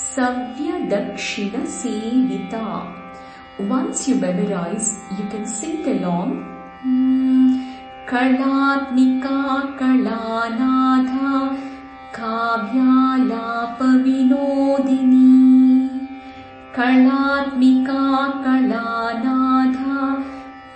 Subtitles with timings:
[0.02, 2.48] Savya dakṣina काव्यालापविनोदिनी
[3.70, 6.30] Once you memorize, you can sing along.
[14.92, 15.19] Hmm.
[16.80, 18.02] कलात्मिका
[18.44, 20.04] कलानाथा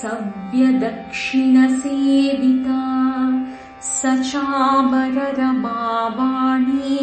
[0.00, 2.82] सव्यदक्षिणसेविता
[3.90, 3.94] स
[4.30, 7.00] चामररमावाणी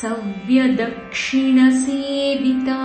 [0.00, 2.82] सव्यदक्षिणसेविता